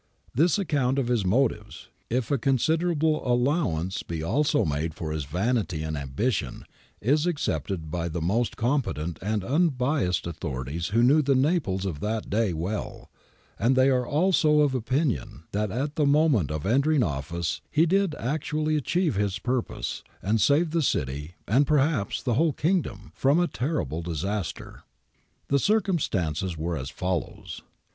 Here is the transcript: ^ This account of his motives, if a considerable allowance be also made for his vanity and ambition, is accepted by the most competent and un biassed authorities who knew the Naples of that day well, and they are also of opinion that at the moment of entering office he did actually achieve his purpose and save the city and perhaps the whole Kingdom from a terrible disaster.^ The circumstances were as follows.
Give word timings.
^ 0.01 0.03
This 0.33 0.57
account 0.57 0.97
of 0.97 1.09
his 1.09 1.23
motives, 1.23 1.89
if 2.09 2.31
a 2.31 2.39
considerable 2.39 3.21
allowance 3.23 4.01
be 4.01 4.23
also 4.23 4.65
made 4.65 4.95
for 4.95 5.11
his 5.11 5.25
vanity 5.25 5.83
and 5.83 5.95
ambition, 5.95 6.65
is 7.01 7.27
accepted 7.27 7.91
by 7.91 8.09
the 8.09 8.19
most 8.19 8.57
competent 8.57 9.19
and 9.21 9.43
un 9.43 9.69
biassed 9.69 10.25
authorities 10.25 10.87
who 10.87 11.03
knew 11.03 11.21
the 11.21 11.35
Naples 11.35 11.85
of 11.85 11.99
that 11.99 12.31
day 12.31 12.51
well, 12.51 13.11
and 13.59 13.75
they 13.75 13.89
are 13.91 14.07
also 14.07 14.61
of 14.61 14.73
opinion 14.73 15.43
that 15.51 15.69
at 15.69 15.93
the 15.97 16.07
moment 16.07 16.49
of 16.49 16.65
entering 16.65 17.03
office 17.03 17.61
he 17.69 17.85
did 17.85 18.15
actually 18.15 18.75
achieve 18.77 19.13
his 19.13 19.37
purpose 19.37 20.03
and 20.23 20.41
save 20.41 20.71
the 20.71 20.81
city 20.81 21.35
and 21.47 21.67
perhaps 21.67 22.23
the 22.23 22.33
whole 22.33 22.53
Kingdom 22.53 23.11
from 23.13 23.39
a 23.39 23.47
terrible 23.47 24.01
disaster.^ 24.01 24.81
The 25.49 25.59
circumstances 25.59 26.57
were 26.57 26.75
as 26.75 26.89
follows. 26.89 27.61